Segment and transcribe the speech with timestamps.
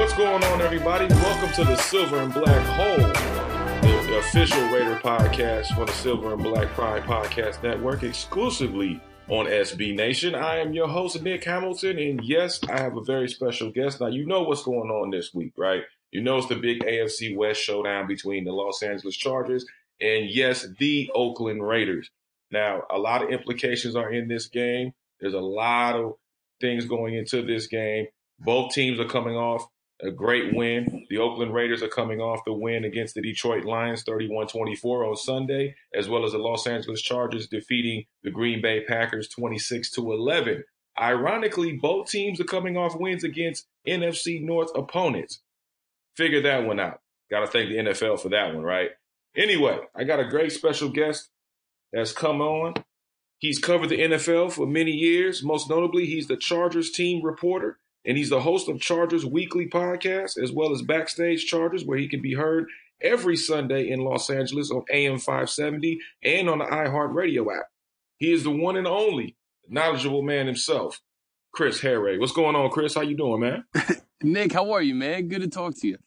[0.00, 1.04] What's going on, everybody?
[1.08, 6.32] Welcome to the Silver and Black Hole, the, the official Raider podcast for the Silver
[6.32, 10.34] and Black Pride Podcast Network, exclusively on SB Nation.
[10.34, 14.00] I am your host, Nick Hamilton, and yes, I have a very special guest.
[14.00, 15.82] Now, you know what's going on this week, right?
[16.12, 19.66] You know it's the big AFC West showdown between the Los Angeles Chargers
[20.00, 22.08] and, yes, the Oakland Raiders.
[22.50, 24.94] Now, a lot of implications are in this game.
[25.20, 26.14] There's a lot of
[26.58, 28.06] things going into this game.
[28.38, 29.66] Both teams are coming off
[30.02, 31.06] a great win.
[31.10, 35.74] The Oakland Raiders are coming off the win against the Detroit Lions 31-24 on Sunday,
[35.94, 40.64] as well as the Los Angeles Chargers defeating the Green Bay Packers 26 to 11.
[41.00, 45.40] Ironically, both teams are coming off wins against NFC North opponents.
[46.16, 47.00] Figure that one out.
[47.30, 48.90] Got to thank the NFL for that one, right?
[49.36, 51.30] Anyway, I got a great special guest
[51.92, 52.74] that's come on.
[53.38, 55.42] He's covered the NFL for many years.
[55.42, 60.42] Most notably, he's the Chargers team reporter and he's the host of Chargers Weekly podcast,
[60.42, 62.66] as well as Backstage Chargers, where he can be heard
[63.02, 67.66] every Sunday in Los Angeles on AM 570 and on the iHeartRadio app.
[68.18, 69.36] He is the one and only
[69.68, 71.00] knowledgeable man himself,
[71.52, 72.18] Chris Hayre.
[72.18, 72.94] What's going on, Chris?
[72.94, 73.64] How you doing, man?
[74.22, 75.28] Nick, how are you, man?
[75.28, 75.98] Good to talk to you.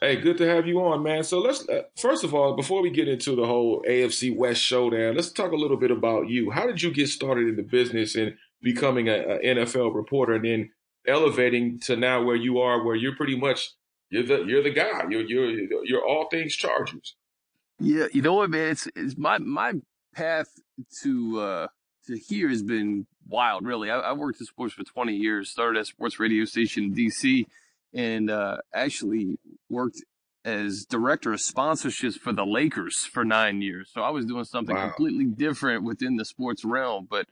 [0.00, 1.22] Hey, good to have you on, man.
[1.22, 5.14] So let's uh, first of all, before we get into the whole AFC West showdown,
[5.14, 6.50] let's talk a little bit about you.
[6.50, 10.70] How did you get started in the business and becoming an NFL reporter, and then
[11.06, 13.70] elevating to now where you are, where you're pretty much
[14.10, 15.04] you're the you're the guy.
[15.08, 15.50] You're you're
[15.84, 17.16] you're all things Chargers.
[17.78, 18.70] Yeah, you know what, man?
[18.70, 19.74] It's it's my my
[20.14, 20.48] path
[21.02, 21.66] to uh
[22.06, 23.64] to here has been wild.
[23.64, 25.50] Really, I, I worked in sports for 20 years.
[25.50, 27.46] Started at sports radio station in DC,
[27.94, 30.02] and uh, actually worked
[30.44, 33.90] as director of sponsorships for the Lakers for nine years.
[33.92, 34.88] So I was doing something wow.
[34.88, 37.26] completely different within the sports realm, but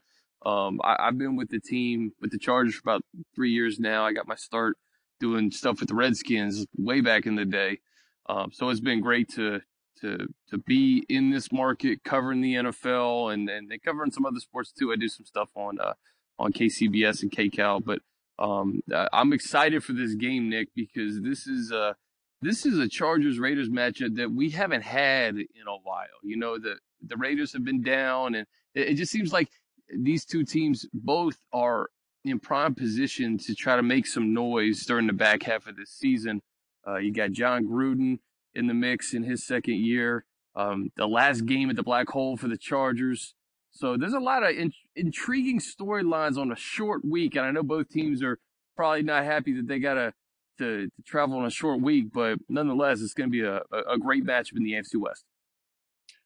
[0.45, 3.03] um, I, have been with the team with the Chargers for about
[3.35, 4.05] three years now.
[4.05, 4.77] I got my start
[5.19, 7.79] doing stuff with the Redskins way back in the day.
[8.27, 9.61] Um, so it's been great to
[10.01, 14.39] to to be in this market, covering the NFL and and they covering some other
[14.39, 14.91] sports too.
[14.91, 15.93] I do some stuff on uh,
[16.39, 17.99] on KCBS and KCAL, but
[18.39, 18.81] um,
[19.13, 21.95] I'm excited for this game, Nick, because this is a
[22.41, 26.07] this is a Chargers Raiders matchup that we haven't had in a while.
[26.23, 29.49] You know, the the Raiders have been down, and it, it just seems like
[29.97, 31.89] these two teams both are
[32.23, 35.91] in prime position to try to make some noise during the back half of this
[35.91, 36.41] season.
[36.87, 38.19] Uh, you got Jon Gruden
[38.53, 40.25] in the mix in his second year.
[40.55, 43.33] Um, the last game at the black hole for the Chargers.
[43.71, 47.63] So there's a lot of in- intriguing storylines on a short week, and I know
[47.63, 48.37] both teams are
[48.75, 50.13] probably not happy that they got to
[50.57, 54.23] to travel on a short week, but nonetheless, it's going to be a, a great
[54.23, 55.25] matchup in the AFC West.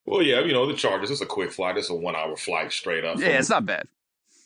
[0.05, 1.09] Well, yeah, you know the Chargers.
[1.09, 1.77] It's a quick flight.
[1.77, 3.17] It's a one-hour flight straight up.
[3.17, 3.87] Yeah, it's not bad.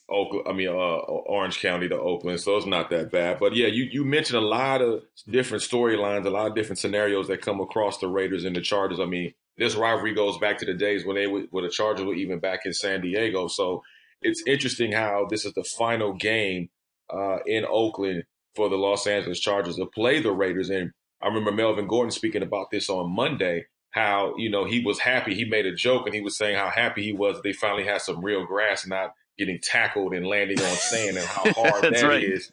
[0.10, 3.40] Oakland, I mean, uh, Orange County to Oakland, so it's not that bad.
[3.40, 7.28] But yeah, you you mentioned a lot of different storylines, a lot of different scenarios
[7.28, 9.00] that come across the Raiders and the Chargers.
[9.00, 12.06] I mean, this rivalry goes back to the days when they were, when the Chargers
[12.06, 13.48] were even back in San Diego.
[13.48, 13.84] So
[14.22, 16.70] it's interesting how this is the final game
[17.14, 18.24] uh, in Oakland
[18.56, 20.70] for the Los Angeles Chargers to play the Raiders.
[20.70, 20.92] And
[21.22, 25.34] I remember Melvin Gordon speaking about this on Monday how you know he was happy.
[25.34, 28.02] He made a joke and he was saying how happy he was they finally had
[28.02, 32.24] some real grass, not getting tackled and landing on sand, and how hard that right.
[32.24, 32.52] is.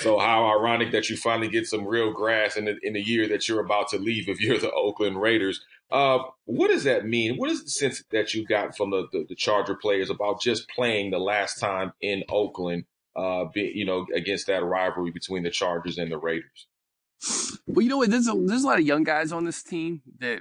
[0.00, 3.28] So how ironic that you finally get some real grass in the, in the year
[3.28, 5.64] that you're about to leave if you're the Oakland Raiders.
[5.90, 7.36] Uh, what does that mean?
[7.36, 10.68] What is the sense that you got from the, the, the Charger players about just
[10.70, 15.50] playing the last time in Oakland, uh, be, you know, against that rivalry between the
[15.50, 16.66] Chargers and the Raiders?
[17.66, 18.10] Well, you know what?
[18.10, 20.40] There's a, there's a lot of young guys on this team that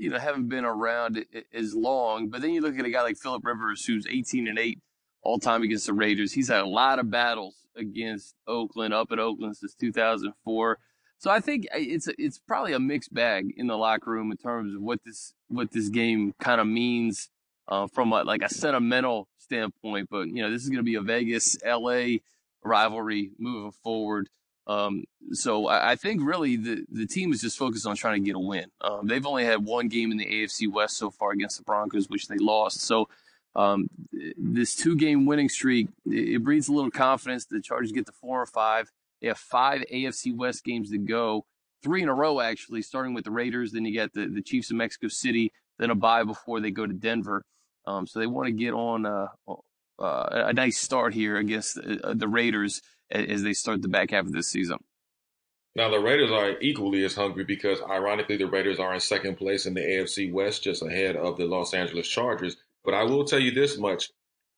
[0.00, 2.28] you know, haven't been around as long.
[2.30, 4.78] But then you look at a guy like Philip Rivers, who's 18 and 8
[5.22, 6.32] all time against the Raiders.
[6.32, 10.78] He's had a lot of battles against Oakland, up at Oakland since 2004.
[11.18, 14.74] So I think it's it's probably a mixed bag in the locker room in terms
[14.74, 17.28] of what this what this game kind of means
[17.68, 20.08] uh, from a, like a sentimental standpoint.
[20.10, 22.20] But you know, this is going to be a Vegas LA
[22.64, 24.30] rivalry moving forward.
[24.70, 28.26] Um, so I, I, think really the, the team is just focused on trying to
[28.26, 28.66] get a win.
[28.80, 32.08] Um, they've only had one game in the AFC West so far against the Broncos,
[32.08, 32.82] which they lost.
[32.82, 33.08] So
[33.56, 33.88] um,
[34.36, 37.46] this two game winning streak, it, it, breeds a little confidence.
[37.46, 38.92] The Chargers get to four or five.
[39.20, 41.46] They have five AFC West games to go,
[41.82, 43.72] three in a row actually, starting with the Raiders.
[43.72, 46.86] Then you get the, the Chiefs of Mexico City, then a bye before they go
[46.86, 47.44] to Denver.
[47.86, 52.14] Um, so they want to get on uh, uh, a nice start here against uh,
[52.14, 54.78] the Raiders as they start the back half of this season.
[55.76, 59.66] Now the Raiders are equally as hungry because ironically the Raiders are in second place
[59.66, 62.56] in the AFC West, just ahead of the Los Angeles Chargers.
[62.84, 64.10] But I will tell you this much: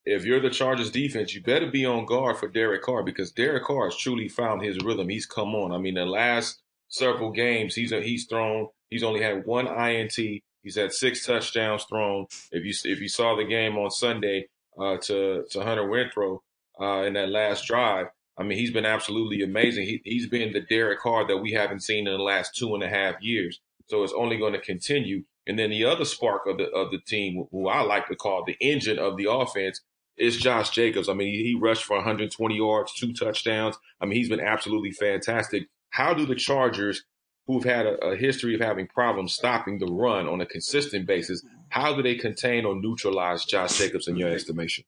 [0.06, 3.64] if you're the Chargers defense, you better be on guard for Derek Carr because Derek
[3.64, 5.08] Carr has truly found his rhythm.
[5.08, 5.72] He's come on.
[5.72, 8.68] I mean, the last several games, he's he's thrown.
[8.88, 10.16] He's only had one INT.
[10.62, 12.26] He's had six touchdowns thrown.
[12.50, 16.38] If you if you saw the game on Sunday uh, to to Hunter Renfrow
[16.80, 18.06] uh, in that last drive,
[18.38, 19.86] I mean, he's been absolutely amazing.
[19.86, 22.82] He, he's been the Derek Carr that we haven't seen in the last two and
[22.82, 23.60] a half years.
[23.88, 25.24] So it's only going to continue.
[25.46, 28.44] And then the other spark of the of the team, who I like to call
[28.44, 29.80] the engine of the offense,
[30.16, 31.08] is Josh Jacobs.
[31.08, 33.76] I mean, he, he rushed for 120 yards, two touchdowns.
[34.00, 35.64] I mean, he's been absolutely fantastic.
[35.90, 37.04] How do the Chargers,
[37.46, 41.44] who've had a, a history of having problems stopping the run on a consistent basis,
[41.70, 44.84] how do they contain or neutralize Josh Jacobs in your estimation?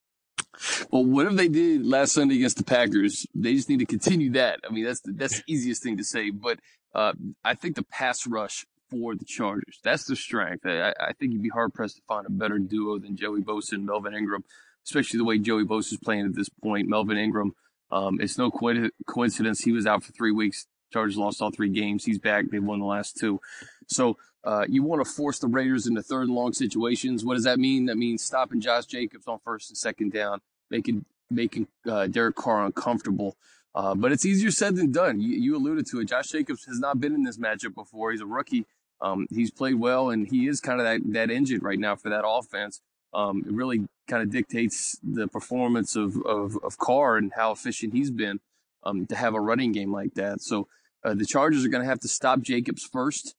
[0.91, 4.61] Well, whatever they did last Sunday against the Packers, they just need to continue that.
[4.69, 6.31] I mean, that's the, that's the easiest thing to say.
[6.31, 6.59] But
[6.95, 7.13] uh,
[7.45, 10.65] I think the pass rush for the Chargers, that's the strength.
[10.67, 13.73] I, I, think you'd be hard pressed to find a better duo than Joey Bosa
[13.73, 14.45] and Melvin Ingram,
[14.87, 16.89] especially the way Joey Bosa is playing at this point.
[16.89, 17.53] Melvin Ingram,
[17.91, 20.67] um, it's no co- coincidence he was out for three weeks.
[20.95, 22.05] Chargers lost all three games.
[22.05, 22.47] He's back.
[22.51, 23.41] They won the last two.
[23.89, 27.25] So uh, you want to force the Raiders into third and long situations.
[27.25, 27.87] What does that mean?
[27.87, 32.65] That means stopping Josh Jacobs on first and second down, making making uh, Derek Carr
[32.65, 33.37] uncomfortable.
[33.75, 35.21] Uh, but it's easier said than done.
[35.21, 36.05] You, you, alluded to it.
[36.05, 38.13] Josh Jacobs has not been in this matchup before.
[38.13, 38.67] He's a rookie.
[39.01, 42.09] Um, he's played well, and he is kind of that, that engine right now for
[42.11, 42.81] that offense.
[43.13, 47.95] Um, it really kind of dictates the performance of, of, of Carr and how efficient
[47.95, 48.39] he's been
[48.85, 50.41] um, to have a running game like that.
[50.41, 50.69] So
[51.05, 53.35] uh, the Chargers are going to have to stop Jacobs first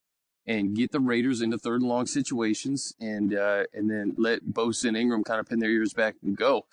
[0.47, 4.85] and get the Raiders into third and long situations, and uh, and then let Bosa
[4.85, 6.65] and Ingram kind of pin their ears back and go.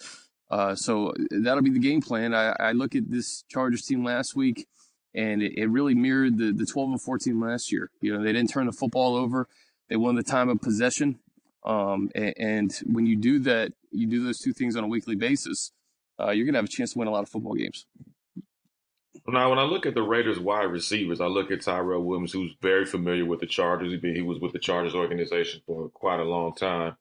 [0.50, 2.34] Uh, so that'll be the game plan.
[2.34, 4.68] I, I, look at this Chargers team last week,
[5.14, 7.90] and it, it, really mirrored the the 12 and 14 last year.
[8.02, 9.48] You know, they didn't turn the football over.
[9.88, 11.20] They won the time of possession.
[11.64, 15.14] Um, and, and, when you do that, you do those two things on a weekly
[15.14, 15.70] basis.
[16.18, 17.86] Uh, you're going to have a chance to win a lot of football games.
[19.26, 22.54] Now, when I look at the Raiders wide receivers, I look at Tyrell Williams, who's
[22.60, 23.92] very familiar with the Chargers.
[24.02, 26.96] He, was with the Chargers organization for quite a long time.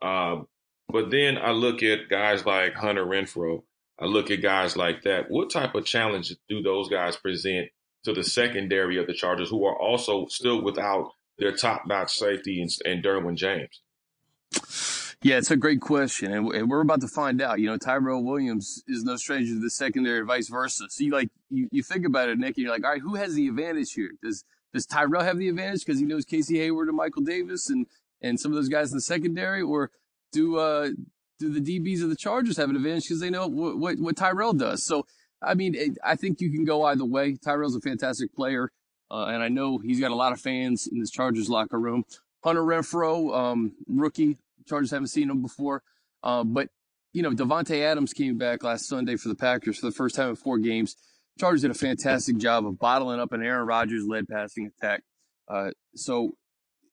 [0.00, 0.42] Uh,
[0.90, 3.62] but then I look at guys like Hunter Renfrow.
[3.98, 5.30] I look at guys like that.
[5.30, 7.68] What type of challenge do those guys present
[8.04, 12.70] to the secondary of the Chargers, who are also still without their top-notch safety and,
[12.86, 13.82] and Derwin James?
[15.20, 17.58] Yeah, it's a great question, and we're about to find out.
[17.58, 20.84] You know, Tyrell Williams is no stranger to the secondary, vice versa.
[20.90, 23.16] So you like you, you think about it, Nick, and you're like, all right, who
[23.16, 24.12] has the advantage here?
[24.22, 27.86] Does does Tyrell have the advantage because he knows Casey Hayward and Michael Davis and
[28.22, 29.90] and some of those guys in the secondary, or
[30.30, 30.90] do uh
[31.40, 34.16] do the DBs of the Chargers have an advantage because they know what, what, what
[34.16, 34.84] Tyrell does?
[34.84, 35.04] So
[35.42, 37.36] I mean, it, I think you can go either way.
[37.36, 38.70] Tyrell's a fantastic player,
[39.10, 42.04] uh, and I know he's got a lot of fans in this Chargers locker room.
[42.44, 44.36] Hunter Renfrow, um, rookie,
[44.68, 45.82] Chargers haven't seen him before.
[46.22, 46.68] Uh, but,
[47.12, 50.30] you know, Davante Adams came back last Sunday for the Packers for the first time
[50.30, 50.96] in four games.
[51.38, 55.02] Chargers did a fantastic job of bottling up an Aaron Rodgers led passing attack.
[55.48, 56.32] Uh, so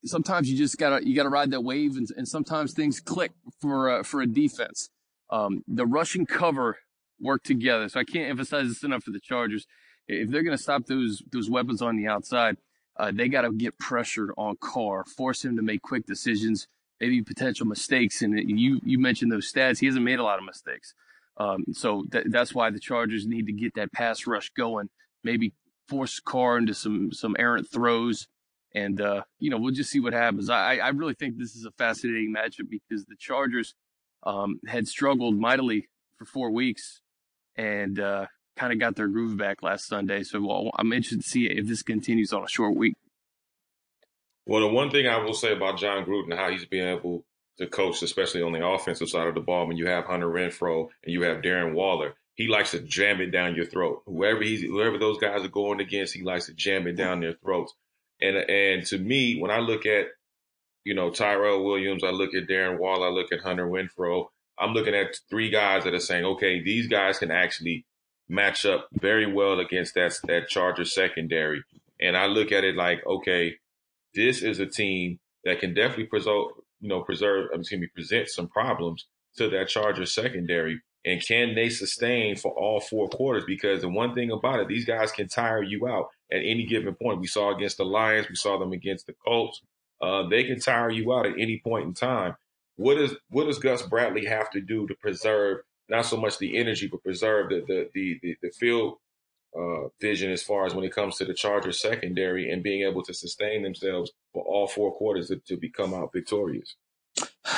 [0.05, 3.89] sometimes you just gotta you gotta ride that wave, and, and sometimes things click for
[3.89, 4.89] uh, for a defense.
[5.31, 6.77] Um, the rushing cover
[7.19, 9.65] work together, so I can't emphasize this enough for the Chargers.
[10.07, 12.57] If they're gonna stop those those weapons on the outside,
[12.97, 16.67] uh, they got to get pressure on Carr, force him to make quick decisions,
[16.99, 18.21] maybe potential mistakes.
[18.21, 19.79] And you you mentioned those stats.
[19.79, 20.93] He hasn't made a lot of mistakes.
[21.37, 24.89] Um, so th- that's why the Chargers need to get that pass rush going.
[25.23, 25.53] Maybe
[25.87, 28.27] force Carr into some some errant throws,
[28.73, 30.49] and uh, you know we'll just see what happens.
[30.49, 33.75] I I really think this is a fascinating matchup because the Chargers
[34.23, 37.01] um, had struggled mightily for four weeks,
[37.55, 40.23] and uh, kind of got their groove back last Sunday.
[40.23, 42.95] So well, I'm interested to see if this continues on a short week.
[44.45, 47.25] Well, the one thing I will say about Jon Gruden, how he's been able
[47.57, 50.89] to coach, especially on the offensive side of the ball, when you have Hunter Renfrow
[51.03, 54.03] and you have Darren Waller, he likes to jam it down your throat.
[54.05, 57.33] Whoever he's, whoever those guys are going against, he likes to jam it down their
[57.33, 57.73] throats.
[58.21, 60.07] And and to me, when I look at,
[60.83, 64.27] you know, Tyrell Williams, I look at Darren Waller, I look at Hunter Renfrow.
[64.59, 67.85] I'm looking at three guys that are saying, okay, these guys can actually
[68.29, 71.63] match up very well against that that Charger secondary.
[71.99, 73.55] And I look at it like, okay,
[74.15, 76.47] this is a team that can definitely preserve,
[76.79, 79.07] you know, preserve, excuse me, present some problems
[79.37, 80.81] to that Chargers secondary.
[81.05, 83.43] And can they sustain for all four quarters?
[83.45, 86.95] Because the one thing about it, these guys can tire you out at any given
[86.95, 87.21] point.
[87.21, 89.61] We saw against the Lions, we saw them against the Colts.
[90.01, 92.35] Uh, they can tire you out at any point in time.
[92.75, 96.57] What does what does Gus Bradley have to do to preserve not so much the
[96.57, 98.97] energy, but preserve the the the, the, the field
[99.57, 103.03] uh, vision as far as when it comes to the Chargers secondary and being able
[103.03, 106.75] to sustain themselves for all four quarters to, to become out victorious.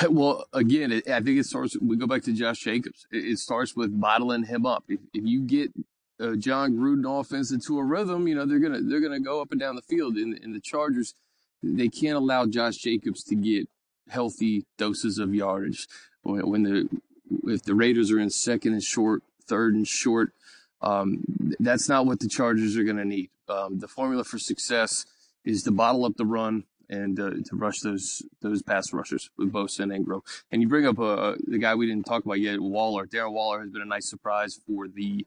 [0.08, 1.76] Well, again, it, I think it starts.
[1.80, 3.06] We go back to Josh Jacobs.
[3.10, 4.84] It, it starts with bottling him up.
[4.88, 5.72] If, if you get
[6.20, 9.50] uh, Jon Gruden offense into a rhythm, you know they're gonna they're gonna go up
[9.50, 10.16] and down the field.
[10.16, 11.14] In, in the Chargers,
[11.62, 13.68] they can't allow Josh Jacobs to get
[14.08, 15.88] healthy doses of yardage.
[16.22, 16.88] When, when the
[17.44, 20.32] if the Raiders are in second and short, third and short,
[20.80, 21.24] um,
[21.58, 23.30] that's not what the Chargers are going to need.
[23.48, 25.06] Um, the formula for success
[25.44, 29.52] is to bottle up the run and uh, to rush those those pass rushers with
[29.52, 30.22] Bosa and Ingram.
[30.50, 33.06] And you bring up uh, the guy we didn't talk about yet, Waller.
[33.06, 35.26] Darren Waller has been a nice surprise for the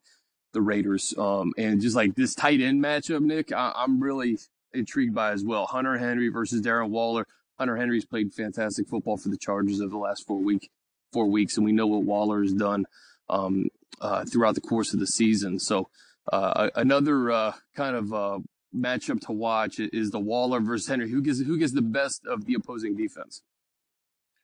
[0.53, 1.13] the Raiders.
[1.17, 4.37] Um, and just like this tight end matchup, Nick, I, I'm really
[4.73, 5.65] intrigued by as well.
[5.65, 7.27] Hunter Henry versus Darren Waller.
[7.57, 10.69] Hunter Henry's played fantastic football for the Chargers over the last four week
[11.13, 12.85] four weeks, and we know what Waller has done
[13.29, 13.67] um,
[14.01, 15.59] uh, throughout the course of the season.
[15.59, 15.89] So
[16.31, 18.39] uh, another uh, kind of uh,
[18.75, 21.09] matchup to watch is the Waller versus Henry.
[21.09, 23.41] Who gets who gets the best of the opposing defense?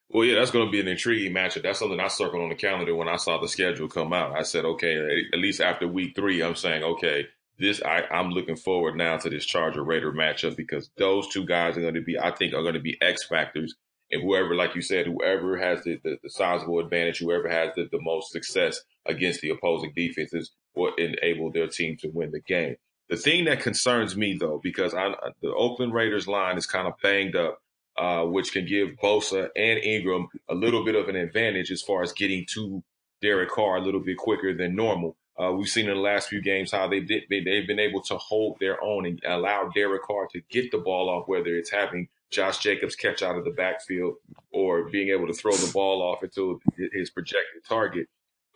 [0.10, 1.64] Well, yeah, that's going to be an intriguing matchup.
[1.64, 4.38] That's something I circled on the calendar when I saw the schedule come out.
[4.38, 7.26] I said, okay, at least after week three, I'm saying, okay,
[7.60, 11.78] this I, I'm looking forward now to this Charger Raider matchup because those two guys
[11.78, 13.76] are going to be, I think, are going to be X factors.
[14.10, 17.90] And whoever, like you said, whoever has the, the, the sizable advantage, whoever has the,
[17.92, 22.76] the most success against the opposing defenses will enable their team to win the game.
[23.10, 26.94] The thing that concerns me, though, because I, the Oakland Raiders line is kind of
[27.02, 27.62] banged up,
[27.98, 32.04] uh, which can give Bosa and Ingram a little bit of an advantage as far
[32.04, 32.84] as getting to
[33.22, 35.16] Derek Carr a little bit quicker than normal.
[35.42, 38.02] Uh, we've seen in the last few games how they did they, they've been able
[38.02, 41.70] to hold their own and allow Derek Carr to get the ball off, whether it's
[41.70, 44.16] having Josh Jacobs catch out of the backfield
[44.52, 46.60] or being able to throw the ball off into
[46.92, 48.08] his projected target.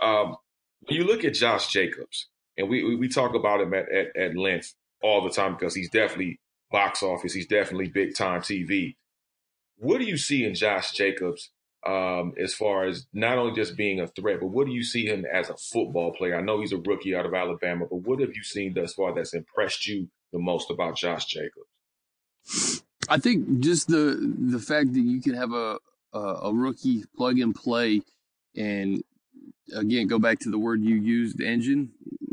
[0.01, 0.35] Um,
[0.81, 2.27] when you look at Josh Jacobs,
[2.57, 5.89] and we we talk about him at, at, at length all the time because he's
[5.89, 6.39] definitely
[6.71, 8.95] box office, he's definitely big time TV.
[9.77, 11.51] What do you see in Josh Jacobs
[11.85, 15.05] um, as far as not only just being a threat, but what do you see
[15.05, 16.37] him as a football player?
[16.37, 19.13] I know he's a rookie out of Alabama, but what have you seen thus far
[19.13, 22.83] that's impressed you the most about Josh Jacobs?
[23.09, 25.77] I think just the the fact that you can have a
[26.13, 28.01] a, a rookie plug and play,
[28.55, 29.03] and
[29.73, 31.91] again go back to the word you used, engine.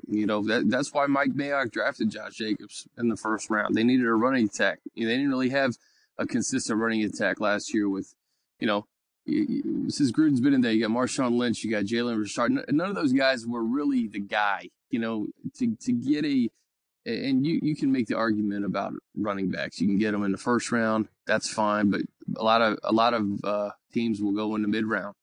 [0.09, 3.75] You know that that's why Mike Mayock drafted Josh Jacobs in the first round.
[3.75, 4.81] They needed a running attack.
[4.95, 5.77] You know, they didn't really have
[6.17, 8.15] a consistent running attack last year with,
[8.59, 8.87] you know,
[9.89, 12.51] since Gruden's been in there, you got Marshawn Lynch, you got Jalen Richard.
[12.69, 14.71] None of those guys were really the guy.
[14.91, 15.27] You know,
[15.59, 16.51] to to get a
[17.09, 19.81] and you you can make the argument about running backs.
[19.81, 21.91] You can get them in the first round, that's fine.
[21.91, 22.03] But
[22.37, 25.15] a lot of a lot of uh, teams will go in the mid round,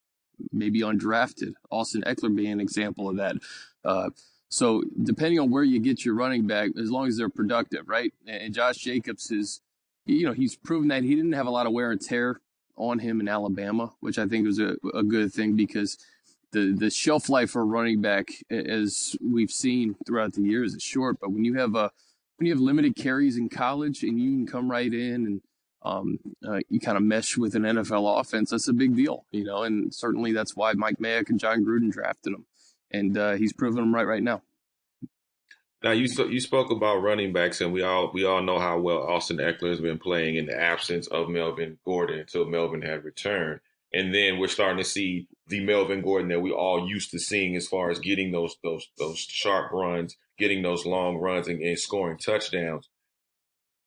[0.51, 1.54] maybe undrafted.
[1.72, 3.36] Austin Ekeler being an example of that.
[3.84, 4.10] Uh,
[4.50, 8.13] so depending on where you get your running back, as long as they're productive, right?
[8.27, 9.62] And Josh Jacobs is,
[10.06, 12.39] you know, he's proven that he didn't have a lot of wear and tear
[12.77, 15.98] on him in Alabama, which I think was a, a good thing because
[16.51, 21.18] the the shelf life for running back, as we've seen throughout the years, is short.
[21.20, 21.92] But when you have a
[22.38, 25.42] when you have limited carries in college and you can come right in and
[25.86, 29.44] um, uh, you kind of mesh with an NFL offense, that's a big deal, you
[29.44, 29.63] know.
[29.63, 32.46] And certainly that's why Mike Mayock and Jon Gruden drafted him,
[32.92, 34.42] and uh, he's proven them right right now.
[35.84, 39.04] Now you you spoke about running backs, and we all we all know how well
[39.04, 43.60] Austin Ekeler has been playing in the absence of Melvin Gordon until Melvin had returned,
[43.94, 47.56] and then we're starting to see the Melvin Gordon that we all used to seeing
[47.56, 51.77] as far as getting those those those sharp runs, getting those long runs, and, and
[51.77, 52.89] scoring touchdowns.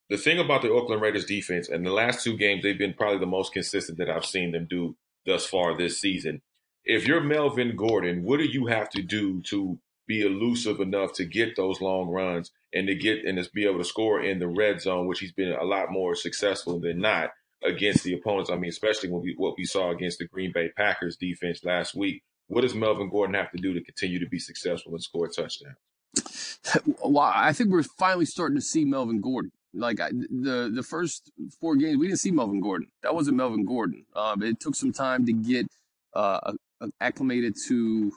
[0.09, 3.19] The thing about the Oakland Raiders defense, and the last two games, they've been probably
[3.19, 4.97] the most consistent that I've seen them do
[5.27, 6.41] thus far this season.
[6.85, 11.27] If you're Melvin Gordon, what do you have to do to be elusive enough to
[11.27, 14.49] get those long runs and to get and to be able to score in the
[14.49, 17.31] red zone, which he's been a lot more successful than not
[17.63, 18.51] against the opponents.
[18.51, 21.95] I mean, especially when we, what we saw against the Green Bay Packers defense last
[21.95, 22.23] week.
[22.47, 25.77] What does Melvin Gordon have to do to continue to be successful and score touchdowns?
[27.03, 29.53] Well, I think we're finally starting to see Melvin Gordon.
[29.75, 32.89] Like I, the the first four games, we didn't see Melvin Gordon.
[33.03, 34.07] That wasn't Melvin Gordon.
[34.17, 35.67] Um, it took some time to get
[36.15, 36.53] uh,
[37.01, 38.13] acclimated to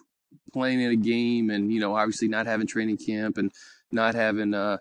[0.53, 3.51] playing in a game, and you know, obviously not having training camp and
[3.91, 4.77] not having uh,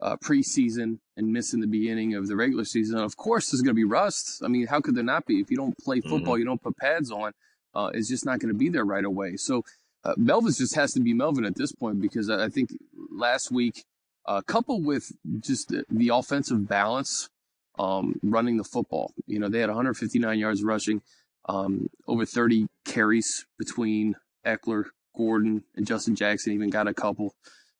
[0.00, 2.98] uh, preseason and missing the beginning of the regular season.
[2.98, 4.42] Of course, there's going to be rust.
[4.44, 5.40] I mean, how could there not be?
[5.40, 6.40] If you don't play football, mm-hmm.
[6.40, 7.32] you don't put pads on,
[7.74, 9.36] uh, it's just not going to be there right away.
[9.36, 9.64] So
[10.04, 12.70] uh, Melvin just has to be Melvin at this point because I think
[13.10, 13.84] last week,
[14.28, 17.30] uh, coupled with just the, the offensive balance,
[17.78, 21.00] um, running the football, you know, they had 159 yards rushing,
[21.48, 24.84] um, over 30 carries between Ekeler,
[25.16, 26.52] Gordon, and Justin Jackson.
[26.52, 27.34] Even got a couple.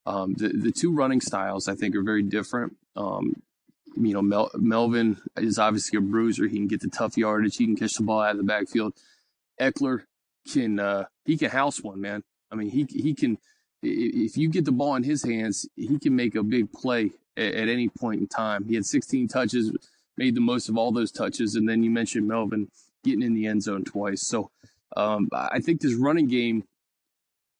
[0.06, 2.76] Um, the the two running styles I think are very different.
[2.96, 3.42] Um,
[3.94, 6.46] you know, Mel- Melvin is obviously a bruiser.
[6.46, 7.56] He can get the tough yardage.
[7.56, 8.94] He can catch the ball out of the backfield.
[9.60, 10.04] Ekeler
[10.50, 12.22] can uh, he can house one man.
[12.50, 13.36] I mean, he he can
[13.82, 17.54] if you get the ball in his hands, he can make a big play at,
[17.54, 18.64] at any point in time.
[18.64, 19.72] He had 16 touches,
[20.16, 22.68] made the most of all those touches, and then you mentioned Melvin
[23.04, 24.26] getting in the end zone twice.
[24.26, 24.50] So
[24.96, 26.64] um, I think this running game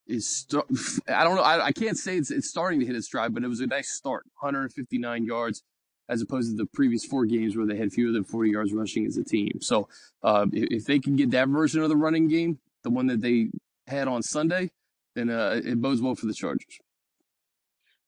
[0.07, 0.27] is.
[0.27, 0.65] St-
[1.07, 1.43] I don't know.
[1.43, 3.67] I, I can't say it's it's starting to hit its stride, but it was a
[3.67, 4.25] nice start.
[4.39, 5.63] 159 yards
[6.09, 9.05] as opposed to the previous four games where they had fewer than 40 yards rushing
[9.05, 9.61] as a team.
[9.61, 9.87] So
[10.23, 13.21] uh, if, if, they can get that version of the running game, the one that
[13.21, 13.49] they
[13.85, 14.71] had on Sunday,
[15.19, 16.79] then uh, it bodes well for the Chargers.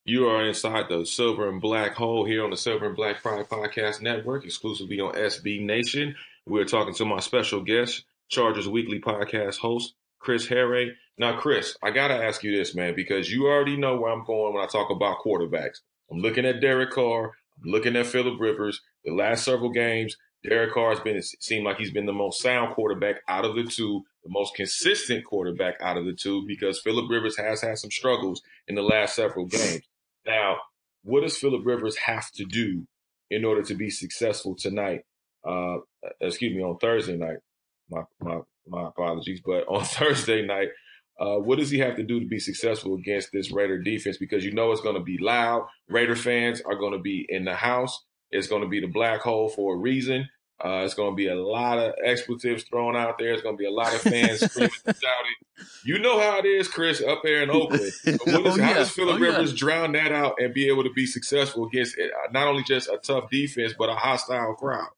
[0.03, 3.47] You are inside the Silver and Black Hole here on the Silver and Black Pride
[3.47, 6.15] Podcast Network, exclusively on SB Nation.
[6.47, 10.93] We're talking to my special guest, Chargers Weekly Podcast host, Chris Hayre.
[11.19, 14.25] Now, Chris, I got to ask you this, man, because you already know where I'm
[14.25, 15.81] going when I talk about quarterbacks.
[16.09, 20.73] I'm looking at Derek Carr I'm looking at Philip Rivers, the last several games, Derek
[20.73, 23.63] Carr has been it seemed like he's been the most sound quarterback out of the
[23.63, 27.91] two, the most consistent quarterback out of the two, because Philip Rivers has had some
[27.91, 29.81] struggles in the last several games.
[30.25, 30.57] Now,
[31.03, 32.85] what does Philip Rivers have to do
[33.29, 35.01] in order to be successful tonight?
[35.47, 35.77] Uh,
[36.19, 37.37] excuse me, on Thursday night.
[37.89, 40.69] My my my apologies, but on Thursday night
[41.21, 44.17] uh, what does he have to do to be successful against this Raider defense?
[44.17, 45.67] Because you know it's going to be loud.
[45.87, 48.03] Raider fans are going to be in the house.
[48.31, 50.27] It's going to be the black hole for a reason.
[50.63, 53.33] Uh, it's going to be a lot of expletives thrown out there.
[53.33, 55.67] It's going to be a lot of fans screaming and shouting.
[55.83, 57.91] You know how it is, Chris, up there in Oakland.
[58.27, 59.57] oh, how does Philip oh, Rivers yeah.
[59.57, 62.97] drown that out and be able to be successful against uh, not only just a
[62.97, 64.89] tough defense, but a hostile crowd?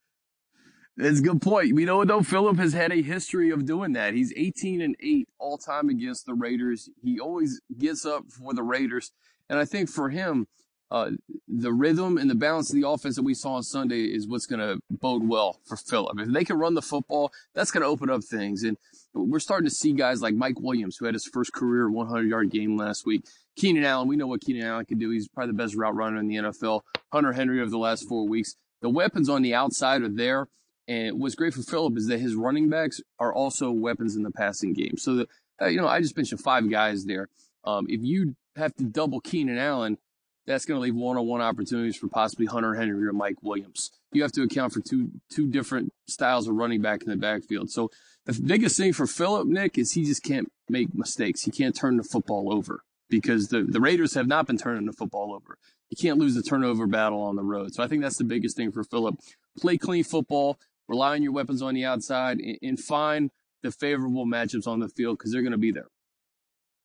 [0.98, 1.74] That's a good point.
[1.74, 4.14] We know though Philip has had a history of doing that.
[4.14, 6.90] He's 18 and 8 all time against the Raiders.
[7.02, 9.12] He always gets up for the Raiders.
[9.50, 10.48] And I think for him,
[10.94, 11.10] uh,
[11.48, 14.46] the rhythm and the balance of the offense that we saw on Sunday is what's
[14.46, 16.20] going to bode well for Philip.
[16.20, 18.62] If they can run the football, that's going to open up things.
[18.62, 18.78] And
[19.12, 22.52] we're starting to see guys like Mike Williams, who had his first career 100 yard
[22.52, 23.26] game last week.
[23.56, 25.10] Keenan Allen, we know what Keenan Allen can do.
[25.10, 26.82] He's probably the best route runner in the NFL.
[27.12, 28.56] Hunter Henry over the last four weeks.
[28.82, 30.48] The weapons on the outside are there.
[30.88, 34.32] And what's great for Philip is that his running backs are also weapons in the
[34.32, 34.98] passing game.
[34.98, 37.30] So, that, uh, you know, I just mentioned five guys there.
[37.64, 39.98] Um, if you have to double Keenan Allen,
[40.46, 43.92] that's going to leave one-on-one opportunities for possibly Hunter Henry or Mike Williams.
[44.12, 47.72] You have to account for two two different styles of running back in the backfield.
[47.72, 47.90] So
[48.26, 51.42] the biggest thing for Philip Nick is he just can't make mistakes.
[51.42, 54.94] He can't turn the football over because the, the Raiders have not been turning the
[54.94, 55.58] football over.
[55.90, 57.74] You can't lose the turnover battle on the road.
[57.74, 59.16] So I think that's the biggest thing for Philip.
[59.60, 63.30] Play clean football, rely on your weapons on the outside, and, and find
[63.62, 65.88] the favorable matchups on the field because they're going to be there.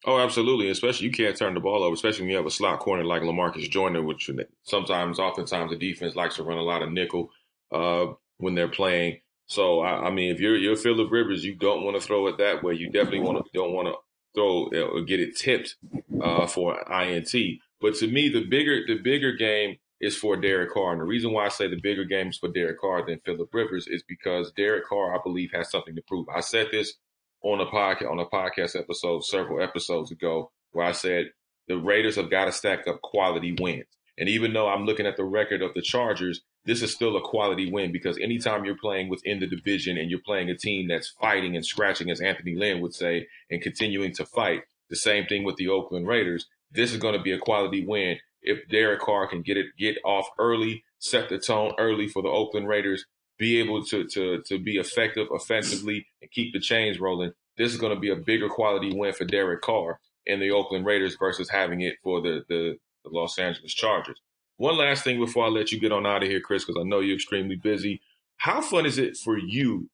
[0.07, 0.71] Oh, absolutely.
[0.71, 3.23] Especially you can't turn the ball over, especially when you have a slot corner like
[3.23, 4.31] Lamarcus Joyner, which
[4.63, 7.31] sometimes, oftentimes, the defense likes to run a lot of nickel
[7.73, 8.07] uh,
[8.39, 9.21] when they're playing.
[9.47, 12.39] So, I, I, mean, if you're you're Philip Rivers, you don't want to throw it
[12.39, 12.75] that way.
[12.75, 13.95] You definitely want to don't want to
[14.35, 15.77] throw or get it tipped
[16.23, 17.33] uh, for INT.
[17.81, 20.93] But to me, the bigger the bigger game is for Derek Carr.
[20.93, 23.53] And the reason why I say the bigger game is for Derek Carr than Philip
[23.53, 26.27] Rivers is because Derek Carr, I believe, has something to prove.
[26.35, 26.95] I said this
[27.43, 31.27] on a podcast on a podcast episode several episodes ago where I said
[31.69, 33.87] the Raiders have got to stack up quality wins.
[34.19, 37.21] And even though I'm looking at the record of the Chargers, this is still a
[37.21, 41.15] quality win because anytime you're playing within the division and you're playing a team that's
[41.21, 45.45] fighting and scratching, as Anthony Lynn would say, and continuing to fight, the same thing
[45.45, 49.29] with the Oakland Raiders, this is going to be a quality win if Derek Carr
[49.29, 53.05] can get it get off early, set the tone early for the Oakland Raiders,
[53.39, 57.33] be able to to to be effective offensively and keep the chains rolling.
[57.57, 60.87] This is going to be a bigger quality win for Derek Carr and the Oakland
[60.87, 64.21] Raiders versus having it for the the, the Los Angeles Chargers.
[64.57, 66.85] One last thing before I let you get on out of here, Chris, because I
[66.85, 68.01] know you're extremely busy.
[68.39, 69.89] How fun is it for you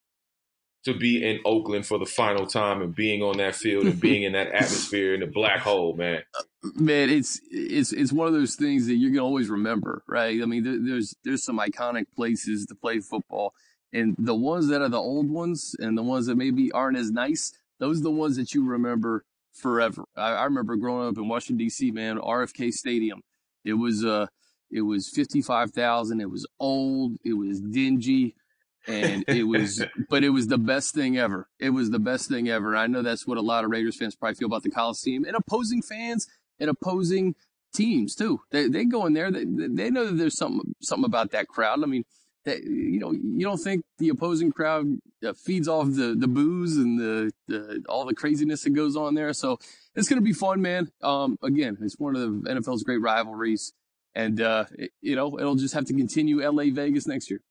[0.85, 4.23] to be in Oakland for the final time and being on that field and being
[4.23, 6.21] in that atmosphere in the black hole, man.
[6.75, 10.41] Man, it's it's it's one of those things that you're gonna always remember, right?
[10.41, 13.53] I mean, there, there's there's some iconic places to play football,
[13.93, 17.11] and the ones that are the old ones and the ones that maybe aren't as
[17.11, 20.05] nice, those are the ones that you remember forever.
[20.15, 23.21] I, I remember growing up in Washington D.C., man, RFK Stadium.
[23.63, 24.27] It was uh,
[24.71, 26.21] it was fifty five thousand.
[26.21, 27.17] It was old.
[27.23, 28.35] It was dingy
[28.87, 31.47] and it was but it was the best thing ever.
[31.59, 32.75] It was the best thing ever.
[32.75, 35.35] I know that's what a lot of raiders fans probably feel about the coliseum and
[35.35, 36.27] opposing fans
[36.59, 37.35] and opposing
[37.73, 38.41] teams too.
[38.51, 41.83] They, they go in there they, they know that there's something something about that crowd.
[41.83, 42.05] I mean
[42.45, 44.85] that you know you don't think the opposing crowd
[45.25, 49.15] uh, feeds off the the booze and the, the all the craziness that goes on
[49.15, 49.33] there.
[49.33, 49.57] So
[49.95, 50.91] it's to be fun man.
[51.01, 53.73] Um again it's one of the nfl's great rivalries.
[54.17, 56.69] And uh, it, you know it'll just have to continue L.A.
[56.69, 57.41] Vegas next year.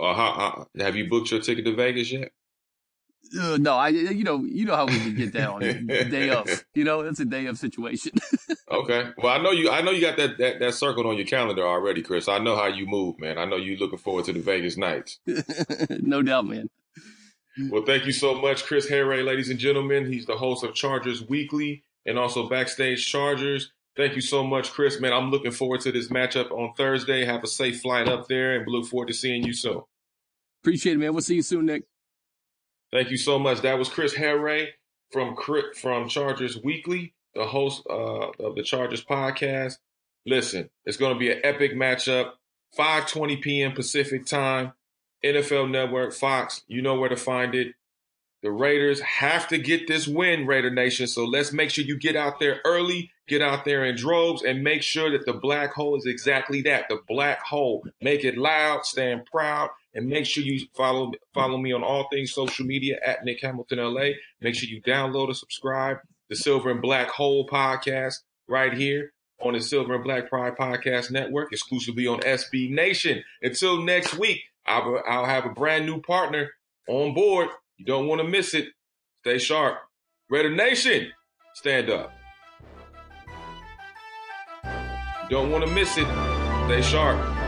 [0.00, 2.32] Uh, how, have you booked your ticket to Vegas yet?
[3.38, 6.64] Uh, no, I you know you know how we can get down day of.
[6.74, 8.12] You know, it's a day of situation.
[8.70, 9.10] okay.
[9.18, 9.70] Well, I know you.
[9.70, 12.28] I know you got that, that that circled on your calendar already, Chris.
[12.28, 13.38] I know how you move, man.
[13.38, 15.18] I know you looking forward to the Vegas nights.
[15.90, 16.70] no doubt, man.
[17.68, 20.10] Well, thank you so much, Chris Hayre, ladies and gentlemen.
[20.10, 23.72] He's the host of Chargers Weekly and also Backstage Chargers.
[23.96, 25.00] Thank you so much, Chris.
[25.00, 27.24] Man, I'm looking forward to this matchup on Thursday.
[27.24, 29.82] Have a safe flight up there, and look forward to seeing you soon.
[30.62, 31.12] Appreciate it, man.
[31.12, 31.84] We'll see you soon, Nick.
[32.92, 33.62] Thank you so much.
[33.62, 34.68] That was Chris Hayre
[35.12, 35.36] from
[35.80, 39.78] from Chargers Weekly, the host uh, of the Chargers podcast.
[40.26, 42.32] Listen, it's going to be an epic matchup.
[42.78, 43.72] 5:20 p.m.
[43.72, 44.72] Pacific time.
[45.24, 46.62] NFL Network, Fox.
[46.66, 47.74] You know where to find it.
[48.42, 51.06] The Raiders have to get this win, Raider Nation.
[51.06, 54.64] So let's make sure you get out there early, get out there in droves, and
[54.64, 57.84] make sure that the black hole is exactly that the black hole.
[58.00, 62.32] Make it loud, stand proud, and make sure you follow follow me on all things
[62.32, 64.10] social media at Nick Hamilton LA.
[64.40, 65.98] Make sure you download and subscribe
[66.28, 68.14] the Silver and Black Hole podcast
[68.48, 73.22] right here on the Silver and Black Pride Podcast Network, exclusively on SB Nation.
[73.42, 76.50] Until next week, I'll, I'll have a brand new partner
[76.88, 77.48] on board.
[77.76, 78.68] You don't want to miss it.
[79.22, 79.78] Stay sharp.
[80.28, 81.10] Raider Nation,
[81.54, 82.12] stand up.
[84.64, 86.06] You don't want to miss it.
[86.66, 87.39] Stay sharp.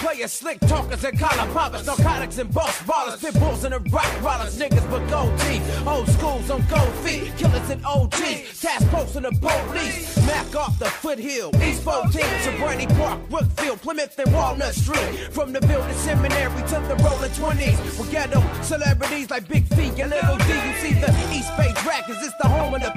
[0.00, 4.22] Players, slick talkers and collar poppers, narcotics and boss ballers, pit bulls and the rock
[4.22, 9.16] rollers, niggas with gold teeth, old schools on gold feet, killers and OGs, task posts
[9.16, 14.74] in the police, Mac off the foothill, East 14, Sobrante Park, Brookfield, Plymouth and Walnut
[14.74, 19.98] Street, from the building seminary to the rolling 20s, we ghetto celebrities like Big Feet
[20.00, 22.92] and Little D, you see the East Bay Dragons, it's the home of the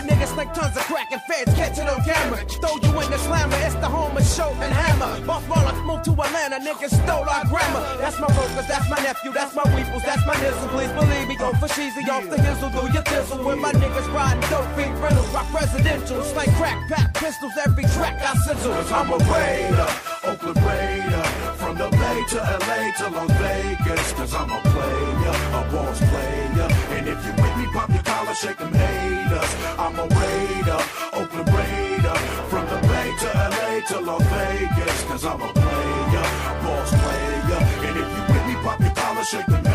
[0.00, 3.18] with niggas like tons of crack and feds catching on camera, throw you in the
[3.18, 7.44] slammer, it's the home of Show and Hammer, Rollers moved to Atlanta, niggas stole our
[7.46, 7.82] grammar.
[7.98, 10.68] That's my brokers, that's my nephew, that's my weeples, that's my nizzle.
[10.68, 13.44] Please believe me, go for cheesy off the hizzle, do your thistle.
[13.44, 18.20] When my niggas riding dope, feet rentals, rock presidentials, like crack, pap, pistols, every track
[18.22, 18.72] I sizzle.
[18.72, 19.90] Cause I'm a raider,
[20.24, 21.19] Oakland Raider,
[22.30, 24.12] to LA to Las Vegas.
[24.12, 26.68] Cause I'm a player, a boss player.
[26.94, 29.52] And if you with me, pop your collar, shake them haters.
[29.76, 30.80] I'm a raider,
[31.12, 32.18] Oakland Raider,
[32.50, 35.02] from the Bay to LA to Las Vegas.
[35.10, 37.62] Cause I'm a player, a boss player.
[37.86, 39.69] And if you with me, pop your collar, shake the haters.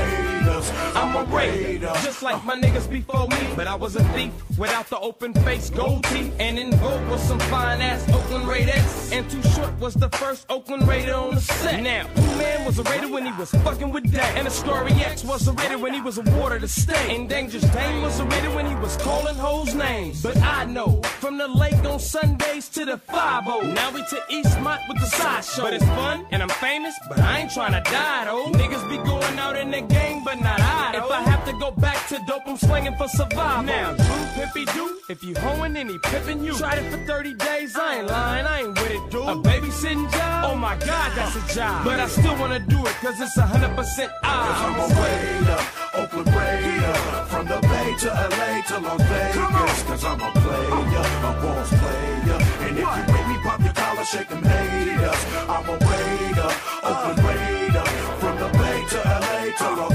[1.16, 3.38] A raider, just like my niggas before me.
[3.56, 6.34] But I was a thief without the open face, gold teeth.
[6.40, 9.12] And in vogue was some fine ass Oakland Raiders.
[9.14, 11.82] And Too Short was the first Oakland Raider on the set.
[11.82, 14.36] Now, Two Man was a Raider when he was fucking with Dak.
[14.36, 17.16] And Story X was a Raider when he was a water to stay.
[17.16, 20.22] And Dangerous Dame was a Raider when he was calling hoes names.
[20.22, 24.80] But I know, from the lake on Sundays to the 5 Now we to Eastmont
[24.90, 25.64] with the sideshow.
[25.64, 28.52] But it's fun and I'm famous, but I ain't trying to die though.
[28.52, 30.92] Niggas be going out in the gang, but not I.
[31.00, 31.05] Though.
[31.06, 33.62] If I have to go back to dope, I'm slinging for survival.
[33.62, 36.58] Now, true pimpy do, if you hoeing and he pimping you.
[36.58, 39.22] Tried it for 30 days, I ain't lying, I ain't with it, dude.
[39.22, 40.46] A babysitting job?
[40.50, 41.86] Oh my god, that's a job.
[41.86, 43.86] But I still wanna do it, cause it's 100% odds.
[43.86, 45.62] Cause I'm a raider,
[45.94, 46.96] Oakland Raider,
[47.30, 49.84] from the Bay to LA to Las Vegas.
[49.84, 52.40] Cause I'm a player, a boss player.
[52.66, 55.22] And if you with me, pop your collar, shake them haters.
[55.54, 56.50] I'm a raider,
[56.82, 57.86] Oakland Raider,
[58.18, 59.95] from the Bay to LA to Las Vegas.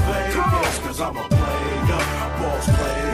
[1.00, 1.96] Cause I'm a player,
[2.36, 3.10] boss player.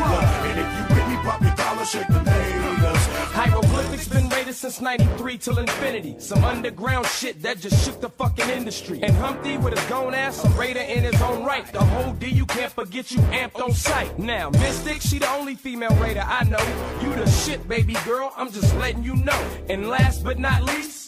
[0.48, 3.06] And if you with me, pop your collar, shake them haters.
[3.32, 6.16] Hieroglyphics been rated since 93 till infinity.
[6.18, 9.00] Some underground shit that just shook the fucking industry.
[9.04, 11.64] And Humpty with his gone ass, a raider in his own right.
[11.72, 14.18] The whole D, you can't forget you amped on sight.
[14.18, 16.58] Now, Mystic, she the only female raider I know.
[17.02, 19.40] You the shit, baby girl, I'm just letting you know.
[19.68, 21.05] And last but not least,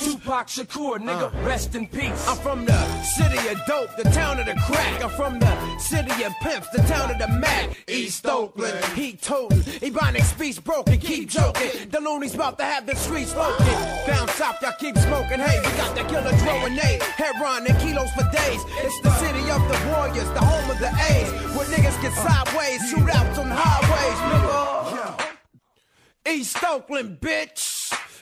[0.00, 1.46] Tupac Shakur, nigga, uh.
[1.46, 2.26] rest in peace.
[2.26, 5.04] I'm from the city of dope, the town of the crack.
[5.04, 7.76] I'm from the city of pimps, the town of the Mac.
[7.86, 9.58] East Oakland, he toting.
[9.58, 11.90] Ebonic speech broken, keep joking.
[11.90, 13.66] The loonies about to have the streets smoking.
[14.06, 15.38] Down south, y'all keep smoking.
[15.38, 17.02] Hey, we got the killer throwing Nate.
[17.02, 18.60] Heron and kilos for days.
[18.80, 21.30] It's the city of the warriors, the home of the A's.
[21.54, 25.26] Where niggas get sideways, shootouts on highways, nigga.
[26.26, 27.69] East Oakland, bitch.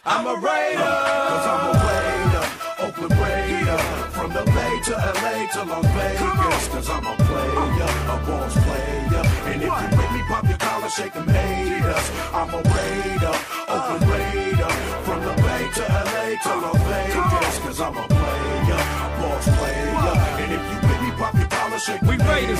[0.08, 0.96] I'm a raider.
[1.28, 2.44] Cause I'm a raider.
[2.80, 3.78] Oakland Raider.
[4.16, 6.68] From the Bay to LA to Las Vegas.
[6.68, 9.24] Cause I'm a player, a boss player.
[9.52, 12.06] And if you with me, pop your collar, shake them haters.
[12.32, 13.36] I'm a raider.
[13.68, 14.72] Oakland Raider.
[15.04, 18.80] From the Bay to LA to Las Vegas, cause I'm a player,
[19.20, 19.92] boss player.
[20.40, 21.47] And if you with me, pop your
[21.78, 22.58] We Raiders.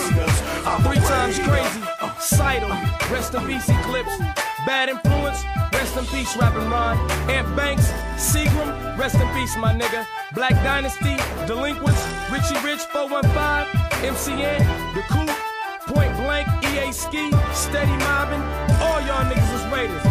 [0.64, 1.82] a Three times crazy.
[2.20, 2.70] Sight 'em.
[3.12, 4.16] Rest in peace, Eclipse.
[4.64, 5.42] Bad influence.
[5.72, 6.96] Rest in peace, Rapping Ron.
[7.28, 7.90] Ant Banks.
[8.16, 8.96] Seagram.
[8.96, 10.06] Rest in peace, my nigga.
[10.34, 11.16] Black Dynasty.
[11.48, 12.00] Delinquents.
[12.30, 13.66] Richie Rich 415.
[14.06, 14.62] MCN.
[14.94, 15.92] The Coup.
[15.92, 16.46] Point Blank.
[16.66, 17.32] EA Ski.
[17.52, 18.44] Steady Mobbing.
[18.86, 20.04] All y'all niggas is Raiders.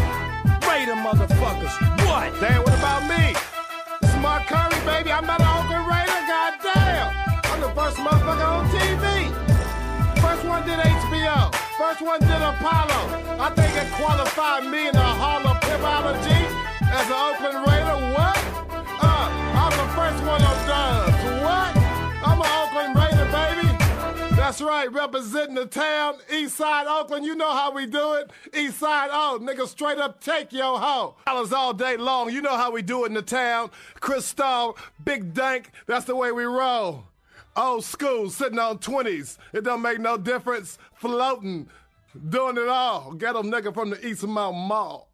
[0.67, 1.75] Raider motherfuckers.
[2.05, 2.37] What?
[2.41, 3.33] Damn, what about me?
[4.01, 4.17] This is
[4.51, 5.13] Curry, baby.
[5.13, 5.46] I'm not an
[7.87, 10.19] first motherfucker on TV.
[10.19, 11.55] First one did HBO.
[11.77, 12.99] First one did Apollo.
[13.39, 16.41] I think it qualified me in the Hall of Pipology
[16.81, 17.97] as an Oakland Raider.
[18.11, 18.37] What?
[19.01, 19.27] Uh,
[19.63, 21.23] I'm the first one on Dubs.
[21.47, 21.71] What?
[22.27, 24.35] I'm an Oakland Raider, baby.
[24.35, 27.25] That's right, representing the town, East Side Oakland.
[27.25, 28.29] You know how we do it.
[28.53, 31.15] East Side O, nigga, straight up take your hoe.
[31.25, 32.33] Dollars all day long.
[32.33, 33.71] You know how we do it in the town.
[34.01, 35.71] Crystal, Big Dank.
[35.85, 37.05] That's the way we roll.
[37.57, 39.39] Old school, sitting on 20s.
[39.51, 40.77] It don't make no difference.
[40.93, 41.67] Floating,
[42.29, 43.13] doing it all.
[43.13, 45.09] Get 'em nigga from the Eastmont Mall.